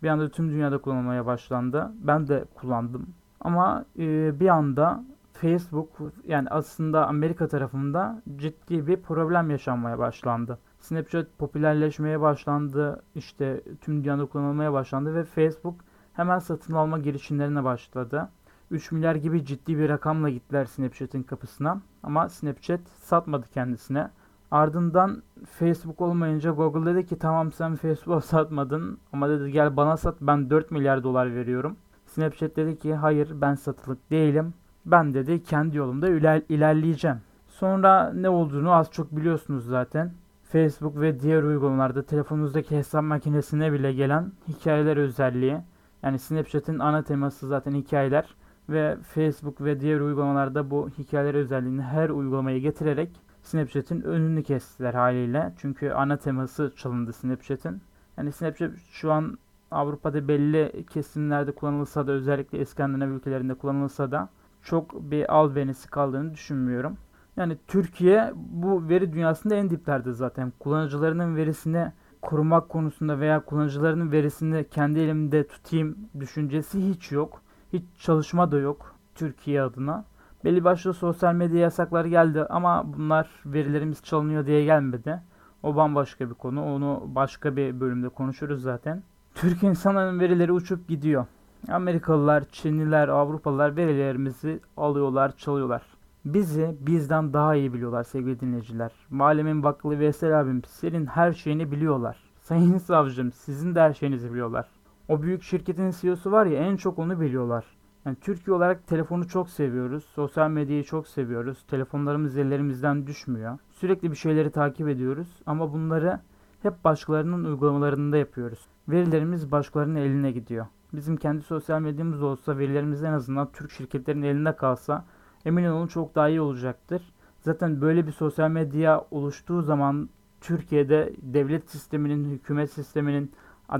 Bir 0.03 0.07
anda 0.07 0.29
tüm 0.29 0.49
dünyada 0.49 0.77
kullanılmaya 0.77 1.25
başlandı. 1.25 1.91
Ben 1.99 2.27
de 2.27 2.45
kullandım. 2.55 3.07
Ama 3.39 3.85
e, 3.99 4.39
bir 4.39 4.47
anda 4.47 5.03
Facebook 5.33 5.89
yani 6.27 6.49
aslında 6.49 7.07
Amerika 7.07 7.47
tarafında 7.47 8.21
ciddi 8.35 8.87
bir 8.87 9.01
problem 9.01 9.49
yaşanmaya 9.49 9.99
başlandı. 9.99 10.59
Snapchat 10.79 11.27
popülerleşmeye 11.37 12.21
başlandı. 12.21 13.03
işte 13.15 13.61
tüm 13.81 14.03
dünyada 14.03 14.25
kullanılmaya 14.25 14.73
başlandı 14.73 15.15
ve 15.15 15.23
Facebook 15.23 15.75
hemen 16.13 16.39
satın 16.39 16.73
alma 16.73 16.99
girişimlerine 16.99 17.63
başladı. 17.63 18.29
3 18.71 18.91
milyar 18.91 19.15
gibi 19.15 19.45
ciddi 19.45 19.77
bir 19.77 19.89
rakamla 19.89 20.29
gittiler 20.29 20.65
Snapchat'in 20.65 21.23
kapısına. 21.23 21.81
Ama 22.03 22.29
Snapchat 22.29 22.79
satmadı 22.89 23.45
kendisine. 23.53 24.09
Ardından 24.51 25.23
Facebook 25.45 26.01
olmayınca 26.01 26.51
Google 26.51 26.93
dedi 26.93 27.05
ki 27.05 27.19
tamam 27.19 27.51
sen 27.51 27.75
Facebook'a 27.75 28.21
satmadın 28.27 28.97
ama 29.13 29.29
dedi 29.29 29.51
gel 29.51 29.77
bana 29.77 29.97
sat 29.97 30.15
ben 30.21 30.49
4 30.49 30.71
milyar 30.71 31.03
dolar 31.03 31.35
veriyorum. 31.35 31.77
Snapchat 32.05 32.55
dedi 32.55 32.77
ki 32.77 32.95
hayır 32.95 33.41
ben 33.41 33.55
satılık 33.55 34.11
değilim. 34.11 34.53
Ben 34.85 35.13
dedi 35.13 35.43
kendi 35.43 35.77
yolumda 35.77 36.09
iler 36.09 36.41
ilerleyeceğim. 36.49 37.17
Sonra 37.47 38.13
ne 38.13 38.29
olduğunu 38.29 38.71
az 38.73 38.91
çok 38.91 39.15
biliyorsunuz 39.15 39.65
zaten. 39.65 40.13
Facebook 40.51 41.01
ve 41.01 41.19
diğer 41.19 41.43
uygulamalarda 41.43 42.03
telefonunuzdaki 42.03 42.77
hesap 42.77 43.03
makinesine 43.03 43.73
bile 43.73 43.93
gelen 43.93 44.31
hikayeler 44.47 44.97
özelliği. 44.97 45.57
Yani 46.03 46.19
Snapchat'in 46.19 46.79
ana 46.79 47.03
teması 47.03 47.47
zaten 47.47 47.73
hikayeler 47.75 48.35
ve 48.69 48.97
Facebook 49.01 49.61
ve 49.61 49.79
diğer 49.79 49.99
uygulamalarda 49.99 50.71
bu 50.71 50.89
hikayeler 50.89 51.33
özelliğini 51.33 51.81
her 51.81 52.09
uygulamaya 52.09 52.59
getirerek 52.59 53.09
Snapchat'in 53.43 54.01
önünü 54.01 54.43
kestiler 54.43 54.93
haliyle. 54.93 55.53
Çünkü 55.57 55.91
ana 55.91 56.17
teması 56.17 56.73
çalındı 56.75 57.13
Snapchat'in. 57.13 57.81
Yani 58.17 58.31
Snapchat 58.31 58.71
şu 58.91 59.11
an 59.11 59.37
Avrupa'da 59.71 60.27
belli 60.27 60.85
kesimlerde 60.89 61.51
kullanılsa 61.51 62.07
da 62.07 62.11
özellikle 62.11 62.59
İskandinav 62.59 63.09
ülkelerinde 63.09 63.53
kullanılsa 63.53 64.11
da 64.11 64.29
çok 64.63 65.11
bir 65.11 65.33
albenisi 65.33 65.89
kaldığını 65.89 66.33
düşünmüyorum. 66.33 66.97
Yani 67.37 67.57
Türkiye 67.67 68.33
bu 68.35 68.89
veri 68.89 69.13
dünyasında 69.13 69.55
en 69.55 69.69
diplerde 69.69 70.13
zaten. 70.13 70.53
Kullanıcılarının 70.59 71.35
verisini 71.35 71.91
korumak 72.21 72.69
konusunda 72.69 73.19
veya 73.19 73.45
kullanıcılarının 73.45 74.11
verisini 74.11 74.65
kendi 74.71 74.99
elimde 74.99 75.47
tutayım 75.47 75.97
düşüncesi 76.19 76.89
hiç 76.89 77.11
yok. 77.11 77.41
Hiç 77.73 77.83
çalışma 77.99 78.51
da 78.51 78.59
yok 78.59 78.95
Türkiye 79.15 79.61
adına. 79.61 80.05
Belli 80.45 80.63
başlı 80.63 80.93
sosyal 80.93 81.33
medya 81.33 81.59
yasakları 81.59 82.07
geldi 82.07 82.45
ama 82.49 82.93
bunlar 82.97 83.29
verilerimiz 83.45 84.03
çalınıyor 84.03 84.45
diye 84.45 84.63
gelmedi. 84.65 85.21
O 85.63 85.75
bambaşka 85.75 86.29
bir 86.29 86.35
konu. 86.35 86.75
Onu 86.75 87.03
başka 87.07 87.55
bir 87.55 87.79
bölümde 87.79 88.09
konuşuruz 88.09 88.61
zaten. 88.61 89.03
Türk 89.35 89.63
insanların 89.63 90.19
verileri 90.19 90.51
uçup 90.51 90.87
gidiyor. 90.87 91.25
Amerikalılar, 91.69 92.43
Çinliler, 92.51 93.07
Avrupalılar 93.07 93.75
verilerimizi 93.75 94.59
alıyorlar, 94.77 95.37
çalıyorlar. 95.37 95.96
Bizi 96.33 96.75
bizden 96.81 97.33
daha 97.33 97.55
iyi 97.55 97.73
biliyorlar 97.73 98.03
sevgili 98.03 98.39
dinleyiciler. 98.39 98.91
Mahallemin 99.09 99.63
bakkalı 99.63 99.99
Veysel 99.99 100.39
abim 100.39 100.61
senin 100.63 101.05
her 101.05 101.33
şeyini 101.33 101.71
biliyorlar. 101.71 102.17
Sayın 102.41 102.77
savcım 102.77 103.31
sizin 103.31 103.75
de 103.75 103.81
her 103.81 103.93
şeyinizi 103.93 104.31
biliyorlar. 104.31 104.67
O 105.07 105.21
büyük 105.21 105.43
şirketin 105.43 105.91
CEO'su 105.91 106.31
var 106.31 106.45
ya 106.45 106.59
en 106.59 106.75
çok 106.77 106.99
onu 106.99 107.21
biliyorlar. 107.21 107.65
Yani 108.05 108.17
Türkiye 108.21 108.55
olarak 108.55 108.87
telefonu 108.87 109.27
çok 109.27 109.49
seviyoruz. 109.49 110.03
Sosyal 110.03 110.49
medyayı 110.49 110.83
çok 110.83 111.07
seviyoruz. 111.07 111.65
Telefonlarımız 111.67 112.37
ellerimizden 112.37 113.07
düşmüyor. 113.07 113.57
Sürekli 113.71 114.11
bir 114.11 114.17
şeyleri 114.17 114.51
takip 114.51 114.87
ediyoruz 114.87 115.41
ama 115.45 115.73
bunları 115.73 116.19
hep 116.61 116.83
başkalarının 116.83 117.43
uygulamalarında 117.43 118.17
yapıyoruz. 118.17 118.59
Verilerimiz 118.89 119.51
başkalarının 119.51 119.95
eline 119.95 120.31
gidiyor. 120.31 120.65
Bizim 120.93 121.17
kendi 121.17 121.41
sosyal 121.41 121.81
medyamız 121.81 122.23
olsa 122.23 122.57
verilerimiz 122.57 123.03
en 123.03 123.13
azından 123.13 123.51
Türk 123.51 123.71
şirketlerin 123.71 124.21
elinde 124.21 124.55
kalsa 124.55 125.05
emin 125.47 125.65
olun 125.65 125.87
çok 125.87 126.15
daha 126.15 126.29
iyi 126.29 126.41
olacaktır. 126.41 127.01
Zaten 127.39 127.81
böyle 127.81 128.07
bir 128.07 128.11
sosyal 128.11 128.49
medya 128.49 129.05
oluştuğu 129.11 129.61
zaman 129.61 130.09
Türkiye'de 130.41 131.13
devlet 131.21 131.69
sisteminin, 131.69 132.31
hükümet 132.31 132.71
sisteminin 132.71 133.31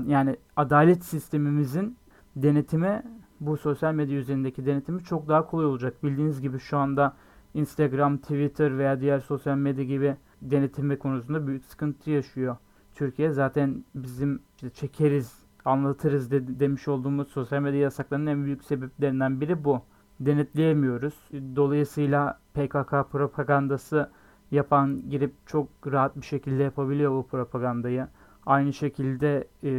yani 0.06 0.36
adalet 0.56 1.04
sistemimizin 1.04 1.96
denetimi 2.36 3.02
bu 3.40 3.56
sosyal 3.56 3.94
medya 3.94 4.18
üzerindeki 4.18 4.66
denetimi 4.66 5.04
çok 5.04 5.28
daha 5.28 5.46
kolay 5.46 5.66
olacak. 5.66 6.04
Bildiğiniz 6.04 6.40
gibi 6.40 6.58
şu 6.58 6.78
anda 6.78 7.16
Instagram, 7.54 8.18
Twitter 8.18 8.78
veya 8.78 9.00
diğer 9.00 9.20
sosyal 9.20 9.56
medya 9.56 9.84
gibi 9.84 10.16
denetimi 10.42 10.98
konusunda 10.98 11.46
büyük 11.46 11.64
sıkıntı 11.64 12.10
yaşıyor. 12.10 12.56
Türkiye 12.94 13.32
zaten 13.32 13.84
bizim 13.94 14.40
işte 14.54 14.70
çekeriz, 14.70 15.38
anlatırız 15.64 16.30
de, 16.30 16.60
demiş 16.60 16.88
olduğumuz 16.88 17.28
sosyal 17.28 17.62
medya 17.62 17.80
yasaklarının 17.80 18.26
en 18.26 18.44
büyük 18.44 18.64
sebeplerinden 18.64 19.40
biri 19.40 19.64
bu. 19.64 19.82
Denetleyemiyoruz. 20.20 21.14
Dolayısıyla 21.56 22.38
PKK 22.54 23.10
propagandası 23.12 24.10
yapan 24.50 25.10
girip 25.10 25.34
çok 25.46 25.68
rahat 25.86 26.16
bir 26.16 26.26
şekilde 26.26 26.62
yapabiliyor 26.62 27.12
bu 27.12 27.26
propagandayı. 27.26 28.08
Aynı 28.46 28.72
şekilde 28.72 29.48
e, 29.64 29.72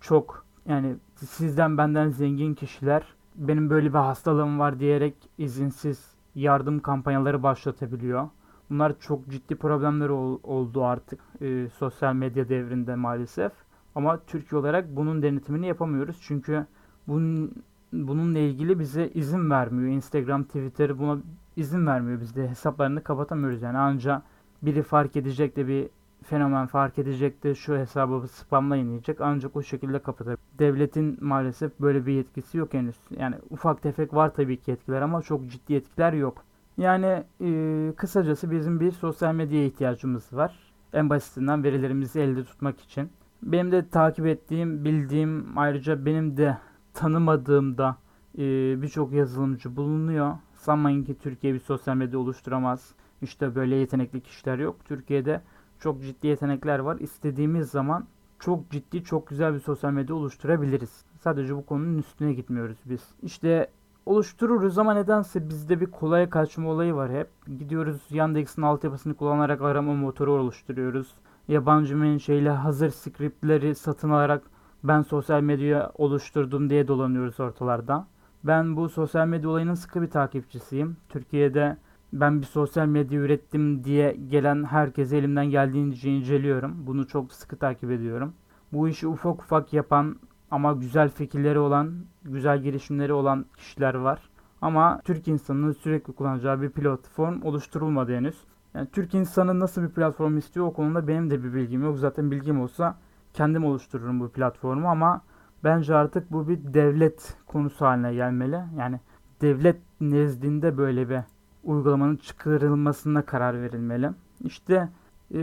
çok 0.00 0.46
yani 0.66 0.96
sizden 1.16 1.78
benden 1.78 2.08
zengin 2.08 2.54
kişiler 2.54 3.02
benim 3.36 3.70
böyle 3.70 3.88
bir 3.88 3.98
hastalığım 3.98 4.58
var 4.58 4.80
diyerek 4.80 5.14
izinsiz 5.38 6.14
yardım 6.34 6.80
kampanyaları 6.80 7.42
başlatabiliyor. 7.42 8.28
Bunlar 8.70 9.00
çok 9.00 9.28
ciddi 9.28 9.56
problemler 9.56 10.08
ol, 10.08 10.38
oldu 10.42 10.84
artık 10.84 11.20
e, 11.40 11.68
sosyal 11.68 12.14
medya 12.14 12.48
devrinde 12.48 12.94
maalesef. 12.94 13.52
Ama 13.94 14.20
Türkiye 14.26 14.60
olarak 14.60 14.96
bunun 14.96 15.22
denetimini 15.22 15.66
yapamıyoruz. 15.66 16.18
Çünkü 16.20 16.66
bunun, 17.08 17.52
bununla 17.92 18.38
ilgili 18.38 18.78
bize 18.78 19.08
izin 19.08 19.50
vermiyor. 19.50 19.92
Instagram, 19.92 20.44
Twitter 20.44 20.98
buna 20.98 21.18
izin 21.56 21.86
vermiyor. 21.86 22.20
Biz 22.20 22.36
de 22.36 22.48
hesaplarını 22.48 23.02
kapatamıyoruz. 23.02 23.62
Yani 23.62 23.78
ancak 23.78 24.22
biri 24.62 24.82
fark 24.82 25.16
edecek 25.16 25.56
de 25.56 25.68
bir 25.68 25.88
fenomen 26.22 26.66
fark 26.66 26.98
edecek 26.98 27.44
de 27.44 27.54
şu 27.54 27.76
hesabı 27.76 28.28
spamlayın 28.28 28.88
diyecek. 28.88 29.20
Ancak 29.20 29.56
o 29.56 29.62
şekilde 29.62 29.98
kapatır. 29.98 30.38
Devletin 30.58 31.18
maalesef 31.20 31.80
böyle 31.80 32.06
bir 32.06 32.12
yetkisi 32.12 32.58
yok 32.58 32.74
henüz. 32.74 32.96
Yani 33.18 33.34
ufak 33.50 33.82
tefek 33.82 34.14
var 34.14 34.34
tabii 34.34 34.56
ki 34.56 34.70
yetkiler 34.70 35.02
ama 35.02 35.22
çok 35.22 35.50
ciddi 35.50 35.72
yetkiler 35.72 36.12
yok. 36.12 36.44
Yani 36.78 37.24
e, 37.40 37.92
kısacası 37.96 38.50
bizim 38.50 38.80
bir 38.80 38.92
sosyal 38.92 39.34
medyaya 39.34 39.64
ihtiyacımız 39.64 40.32
var. 40.32 40.58
En 40.92 41.10
basitinden 41.10 41.64
verilerimizi 41.64 42.20
elde 42.20 42.44
tutmak 42.44 42.80
için. 42.80 43.10
Benim 43.42 43.72
de 43.72 43.88
takip 43.88 44.26
ettiğim, 44.26 44.84
bildiğim 44.84 45.58
ayrıca 45.58 46.06
benim 46.06 46.36
de 46.36 46.58
tanımadığımda 46.98 47.96
e, 48.38 48.42
birçok 48.82 49.12
yazılımcı 49.12 49.76
bulunuyor. 49.76 50.34
Sanmayın 50.54 51.04
ki 51.04 51.18
Türkiye 51.18 51.54
bir 51.54 51.58
sosyal 51.58 51.96
medya 51.96 52.18
oluşturamaz. 52.18 52.94
İşte 53.22 53.54
böyle 53.54 53.76
yetenekli 53.76 54.20
kişiler 54.20 54.58
yok. 54.58 54.76
Türkiye'de 54.84 55.42
çok 55.80 56.02
ciddi 56.02 56.26
yetenekler 56.26 56.78
var. 56.78 56.96
İstediğimiz 57.00 57.70
zaman 57.70 58.06
çok 58.38 58.70
ciddi, 58.70 59.04
çok 59.04 59.26
güzel 59.26 59.54
bir 59.54 59.58
sosyal 59.58 59.92
medya 59.92 60.14
oluşturabiliriz. 60.14 61.04
Sadece 61.20 61.56
bu 61.56 61.66
konunun 61.66 61.98
üstüne 61.98 62.32
gitmiyoruz 62.32 62.78
biz. 62.86 63.00
İşte 63.22 63.70
oluştururuz 64.06 64.78
ama 64.78 64.94
nedense 64.94 65.48
bizde 65.48 65.80
bir 65.80 65.86
kolaya 65.86 66.30
kaçma 66.30 66.70
olayı 66.70 66.94
var 66.94 67.12
hep. 67.12 67.28
Gidiyoruz 67.58 68.02
Yandex'in 68.10 68.62
altyapısını 68.62 69.14
kullanarak 69.14 69.62
arama 69.62 69.94
motoru 69.94 70.32
oluşturuyoruz. 70.32 71.14
Yabancı 71.48 71.96
menşeyle 71.96 72.50
hazır 72.50 72.90
skriptleri 72.90 73.74
satın 73.74 74.10
alarak 74.10 74.42
ben 74.88 75.02
sosyal 75.02 75.40
medya 75.40 75.90
oluşturdum 75.94 76.70
diye 76.70 76.88
dolanıyoruz 76.88 77.40
ortalarda. 77.40 78.06
Ben 78.44 78.76
bu 78.76 78.88
sosyal 78.88 79.26
medya 79.26 79.50
olayının 79.50 79.74
sıkı 79.74 80.02
bir 80.02 80.10
takipçisiyim. 80.10 80.96
Türkiye'de 81.08 81.76
ben 82.12 82.40
bir 82.40 82.46
sosyal 82.46 82.86
medya 82.86 83.20
ürettim 83.20 83.84
diye 83.84 84.16
gelen 84.30 84.64
herkese 84.64 85.16
elimden 85.16 85.46
geldiğince 85.46 86.10
inceliyorum. 86.10 86.86
Bunu 86.86 87.06
çok 87.06 87.32
sıkı 87.32 87.56
takip 87.56 87.90
ediyorum. 87.90 88.32
Bu 88.72 88.88
işi 88.88 89.06
ufak 89.06 89.42
ufak 89.42 89.72
yapan 89.72 90.16
ama 90.50 90.72
güzel 90.72 91.08
fikirleri 91.08 91.58
olan, 91.58 91.92
güzel 92.24 92.62
girişimleri 92.62 93.12
olan 93.12 93.46
kişiler 93.56 93.94
var. 93.94 94.20
Ama 94.62 95.00
Türk 95.04 95.28
insanının 95.28 95.72
sürekli 95.72 96.12
kullanacağı 96.12 96.62
bir 96.62 96.70
platform 96.70 97.42
oluşturulmadı 97.42 98.16
henüz. 98.16 98.36
Yani 98.74 98.88
Türk 98.92 99.14
insanı 99.14 99.60
nasıl 99.60 99.82
bir 99.82 99.88
platform 99.88 100.38
istiyor 100.38 100.66
o 100.66 100.72
konuda 100.72 101.08
benim 101.08 101.30
de 101.30 101.44
bir 101.44 101.54
bilgim 101.54 101.82
yok. 101.82 101.98
Zaten 101.98 102.30
bilgim 102.30 102.60
olsa 102.60 102.96
kendim 103.38 103.64
oluştururum 103.64 104.20
bu 104.20 104.28
platformu 104.28 104.88
ama 104.88 105.22
bence 105.64 105.94
artık 105.94 106.32
bu 106.32 106.48
bir 106.48 106.74
devlet 106.74 107.36
konusu 107.46 107.86
haline 107.86 108.14
gelmeli. 108.14 108.60
Yani 108.78 109.00
devlet 109.40 109.76
nezdinde 110.00 110.78
böyle 110.78 111.08
bir 111.08 111.18
uygulamanın 111.64 112.16
çıkarılmasına 112.16 113.22
karar 113.22 113.62
verilmeli. 113.62 114.10
İşte 114.44 114.88
e, 115.34 115.38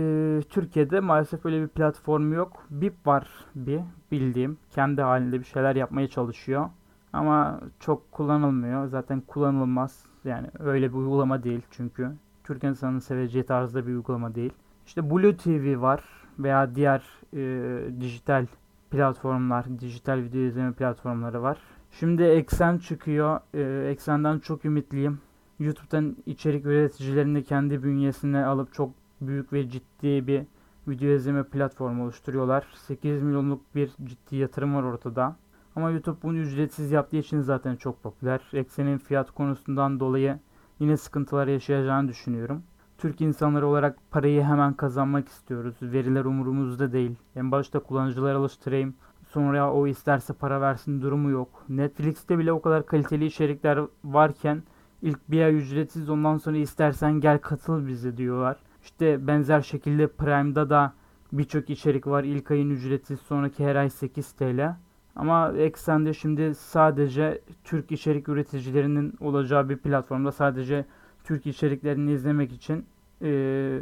Türkiye'de 0.50 1.00
maalesef 1.00 1.44
böyle 1.44 1.62
bir 1.62 1.68
platform 1.68 2.34
yok. 2.34 2.64
BIP 2.70 3.08
var 3.08 3.30
bir 3.56 3.82
bildiğim. 4.12 4.58
Kendi 4.72 5.02
halinde 5.02 5.40
bir 5.40 5.46
şeyler 5.46 5.76
yapmaya 5.76 6.08
çalışıyor. 6.08 6.70
Ama 7.14 7.60
çok 7.80 8.12
kullanılmıyor. 8.12 8.88
Zaten 8.88 9.22
kullanılmaz. 9.22 10.06
Yani 10.26 10.48
öyle 10.60 10.90
bir 10.90 10.98
uygulama 10.98 11.44
değil 11.44 11.62
çünkü. 11.72 12.12
Türk 12.44 12.64
insanının 12.64 13.00
seveceği 13.00 13.46
tarzda 13.46 13.88
bir 13.88 13.94
uygulama 13.94 14.36
değil. 14.36 14.54
İşte 14.86 15.10
Blue 15.10 15.38
TV 15.38 15.82
var 15.82 16.25
veya 16.40 16.76
diğer 16.76 17.04
e, 17.34 18.02
dijital 18.02 18.46
platformlar, 18.92 19.80
dijital 19.80 20.18
video 20.18 20.42
izleme 20.42 20.74
platformları 20.74 21.42
var. 21.42 21.58
Şimdi 21.92 22.24
Eksen 22.24 22.78
çıkıyor. 22.78 23.40
E, 23.54 23.90
Eksen'den 23.92 24.40
çok 24.40 24.66
ümitliyim. 24.66 25.20
YouTube'dan 25.60 26.18
içerik 26.26 26.66
üreticilerini 26.66 27.44
kendi 27.44 27.84
bünyesine 27.84 28.46
alıp 28.46 28.74
çok 28.74 28.92
büyük 29.22 29.54
ve 29.54 29.70
ciddi 29.70 30.28
bir 30.28 30.44
video 30.88 31.10
izleme 31.10 31.44
platformu 31.44 32.04
oluşturuyorlar. 32.04 32.66
8 32.76 33.22
milyonluk 33.22 33.76
bir 33.76 33.92
ciddi 34.04 34.36
yatırım 34.36 34.76
var 34.76 34.84
ortada. 34.84 35.36
Ama 35.76 35.92
YouTube 35.92 36.18
bunu 36.24 36.38
ücretsiz 36.38 36.92
yaptığı 36.92 37.18
için 37.18 37.42
zaten 37.42 37.76
çok 37.76 38.04
popüler. 38.04 38.42
Eksen'in 38.54 38.98
fiyat 38.98 39.32
konusundan 39.32 40.00
dolayı 40.00 40.40
yine 40.80 40.98
sıkıntılar 40.98 41.48
yaşayacağını 41.48 42.08
düşünüyorum. 42.08 42.64
Türk 42.98 43.22
insanları 43.22 43.68
olarak 43.68 43.98
parayı 44.12 44.44
hemen 44.44 44.74
kazanmak 44.74 45.28
istiyoruz. 45.28 45.76
Veriler 45.82 46.26
umurumuzda 46.26 46.94
değil. 46.94 47.16
En 47.36 47.52
başta 47.52 47.80
kullanıcıları 47.80 48.38
alıştırayım. 48.38 48.96
Sonra 49.28 49.74
o 49.74 49.88
isterse 49.88 50.34
para 50.34 50.62
versin 50.62 51.02
durumu 51.02 51.30
yok. 51.30 51.64
Netflix'te 51.70 52.38
bile 52.38 52.52
o 52.52 52.62
kadar 52.62 52.86
kaliteli 52.86 53.26
içerikler 53.26 53.80
varken 54.04 54.64
ilk 55.02 55.32
bir 55.32 55.42
ay 55.42 55.58
ücretsiz 55.58 56.10
ondan 56.10 56.38
sonra 56.38 56.58
istersen 56.58 57.14
gel 57.14 57.40
katıl 57.40 57.88
bize 57.88 58.18
diyorlar. 58.18 58.58
İşte 58.84 59.28
benzer 59.28 59.62
şekilde 59.62 60.08
Prime'da 60.08 60.70
da 60.70 60.94
birçok 61.34 61.70
içerik 61.70 62.08
var. 62.08 62.24
İlk 62.24 62.52
ayın 62.52 62.70
ücretsiz 62.70 63.20
sonraki 63.20 63.66
her 63.66 63.76
ay 63.76 63.90
8 63.90 64.32
TL. 64.32 64.76
Ama 65.16 65.52
Eksen'de 65.58 66.14
şimdi 66.14 66.56
sadece 66.56 67.42
Türk 67.64 67.92
içerik 67.92 68.30
üreticilerinin 68.30 69.14
olacağı 69.20 69.70
bir 69.70 69.78
platformda 69.78 70.32
sadece 70.32 70.86
Türk 71.26 71.46
içeriklerini 71.46 72.12
izlemek 72.12 72.52
için 72.52 72.86
e, 73.22 73.28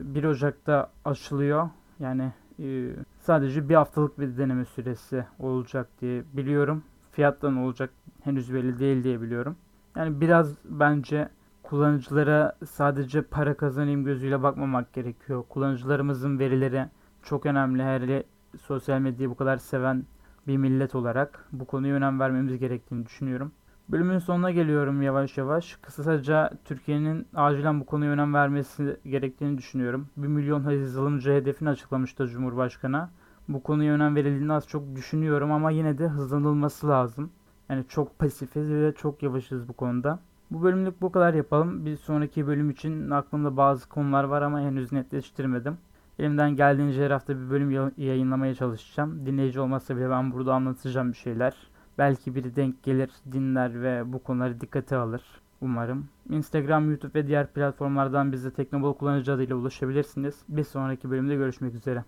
1 0.04 0.24
Ocak'ta 0.24 0.92
açılıyor. 1.06 1.70
Yani 2.00 2.32
e, 2.60 2.90
sadece 3.20 3.70
bir 3.70 3.76
haftalık 3.76 4.20
bir 4.20 4.38
deneme 4.38 4.66
süresi 4.66 5.26
olacak 5.40 5.88
diye 6.02 6.24
biliyorum. 6.34 6.84
Fiyattan 7.12 7.58
olacak 7.58 7.90
henüz 8.24 8.54
belli 8.54 8.80
değil 8.80 9.04
diye 9.04 9.22
biliyorum. 9.22 9.56
Yani 9.96 10.22
biraz 10.22 10.56
bence 10.66 11.30
kullanıcılara 11.64 12.56
sadece 12.66 13.22
para 13.22 13.54
kazanayım 13.54 14.06
gözüyle 14.06 14.44
bakmamak 14.44 14.94
gerekiyor. 14.94 15.44
Kullanıcılarımızın 15.50 16.40
verileri 16.40 16.86
çok 17.24 17.46
önemli. 17.46 17.84
Her 17.84 18.24
sosyal 18.62 19.00
medyayı 19.00 19.30
bu 19.30 19.36
kadar 19.36 19.58
seven 19.58 20.06
bir 20.48 20.58
millet 20.58 20.96
olarak 20.96 21.48
bu 21.52 21.66
konuya 21.66 21.96
önem 21.96 22.20
vermemiz 22.20 22.60
gerektiğini 22.60 23.06
düşünüyorum. 23.06 23.52
Bölümün 23.94 24.20
sonuna 24.20 24.52
geliyorum 24.52 25.02
yavaş 25.02 25.38
yavaş. 25.38 25.78
Kısaca 25.82 26.50
Türkiye'nin 26.66 27.28
acilen 27.36 27.80
bu 27.80 27.86
konuya 27.86 28.12
önem 28.12 28.34
vermesi 28.34 28.98
gerektiğini 29.06 29.58
düşünüyorum. 29.58 30.08
1 30.18 30.28
milyon 30.28 30.70
yazılımcı 30.70 31.32
hedefini 31.32 31.70
açıklamıştı 31.70 32.28
Cumhurbaşkanı. 32.28 33.10
Bu 33.48 33.64
konuya 33.64 33.94
önem 33.94 34.16
verildiğini 34.16 34.54
az 34.54 34.68
çok 34.68 34.96
düşünüyorum 34.96 35.52
ama 35.52 35.72
yine 35.72 35.98
de 35.98 36.08
hızlanılması 36.08 36.88
lazım. 36.88 37.32
Yani 37.70 37.86
çok 37.90 38.20
pasifiz 38.20 38.70
ve 38.70 38.94
çok 38.98 39.24
yavaşız 39.24 39.70
bu 39.70 39.74
konuda. 39.74 40.20
Bu 40.52 40.64
bölümlük 40.64 41.02
bu 41.02 41.12
kadar 41.12 41.34
yapalım. 41.34 41.86
Bir 41.86 41.98
sonraki 41.98 42.48
bölüm 42.48 42.70
için 42.70 43.10
aklımda 43.10 43.58
bazı 43.58 43.90
konular 43.90 44.24
var 44.24 44.42
ama 44.42 44.62
henüz 44.62 44.92
netleştirmedim. 44.92 45.78
Elimden 46.20 46.56
geldiğince 46.56 47.06
her 47.06 47.12
hafta 47.12 47.40
bir 47.40 47.50
bölüm 47.50 47.92
yayınlamaya 47.98 48.56
çalışacağım. 48.56 49.26
Dinleyici 49.26 49.60
olmazsa 49.60 49.96
bile 49.96 50.10
ben 50.10 50.32
burada 50.32 50.54
anlatacağım 50.54 51.12
bir 51.12 51.18
şeyler. 51.18 51.73
Belki 51.98 52.36
biri 52.36 52.56
denk 52.56 52.84
gelir, 52.84 53.10
dinler 53.32 53.82
ve 53.82 54.14
bu 54.14 54.24
konuları 54.24 54.62
dikkate 54.62 54.96
alır. 54.96 55.22
Umarım. 55.62 56.10
Instagram, 56.30 56.90
YouTube 56.90 57.20
ve 57.20 57.28
diğer 57.28 57.48
platformlardan 57.48 58.32
bize 58.32 58.52
Teknobol 58.52 58.94
kullanıcı 58.94 59.34
adıyla 59.34 59.56
ulaşabilirsiniz. 59.56 60.36
Bir 60.50 60.64
sonraki 60.64 61.12
bölümde 61.12 61.36
görüşmek 61.36 61.76
üzere. 61.76 62.02